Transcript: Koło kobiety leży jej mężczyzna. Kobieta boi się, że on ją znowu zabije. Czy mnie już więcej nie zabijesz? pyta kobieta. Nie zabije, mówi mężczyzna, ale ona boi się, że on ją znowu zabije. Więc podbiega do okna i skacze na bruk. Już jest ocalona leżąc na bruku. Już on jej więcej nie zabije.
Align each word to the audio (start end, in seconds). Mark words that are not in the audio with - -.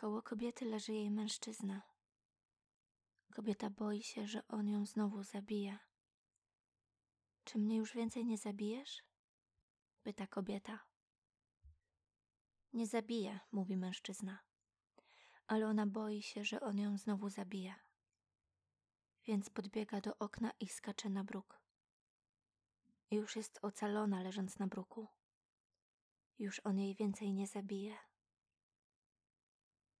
Koło 0.00 0.22
kobiety 0.22 0.64
leży 0.64 0.92
jej 0.92 1.10
mężczyzna. 1.10 1.82
Kobieta 3.34 3.70
boi 3.70 4.02
się, 4.02 4.26
że 4.26 4.48
on 4.48 4.68
ją 4.68 4.86
znowu 4.86 5.22
zabije. 5.22 5.78
Czy 7.44 7.58
mnie 7.58 7.76
już 7.76 7.94
więcej 7.94 8.24
nie 8.24 8.38
zabijesz? 8.38 9.02
pyta 10.02 10.26
kobieta. 10.26 10.78
Nie 12.72 12.86
zabije, 12.86 13.40
mówi 13.52 13.76
mężczyzna, 13.76 14.38
ale 15.46 15.66
ona 15.66 15.86
boi 15.86 16.22
się, 16.22 16.44
że 16.44 16.60
on 16.60 16.78
ją 16.78 16.98
znowu 16.98 17.28
zabije. 17.28 17.74
Więc 19.24 19.50
podbiega 19.50 20.00
do 20.00 20.18
okna 20.18 20.52
i 20.60 20.68
skacze 20.68 21.08
na 21.10 21.24
bruk. 21.24 21.60
Już 23.10 23.36
jest 23.36 23.58
ocalona 23.62 24.22
leżąc 24.22 24.58
na 24.58 24.66
bruku. 24.66 25.08
Już 26.38 26.60
on 26.64 26.78
jej 26.78 26.94
więcej 26.94 27.34
nie 27.34 27.46
zabije. 27.46 27.98